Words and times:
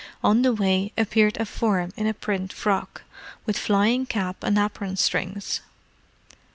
On 0.23 0.41
the 0.41 0.51
way 0.51 0.91
appeared 0.97 1.37
a 1.37 1.45
form 1.45 1.93
in 1.95 2.07
a 2.07 2.13
print 2.15 2.51
frock, 2.51 3.03
with 3.45 3.55
flying 3.55 4.07
cap 4.07 4.43
and 4.43 4.57
apron 4.57 4.95
strings. 4.95 5.61